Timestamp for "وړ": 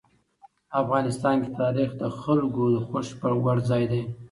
3.43-3.57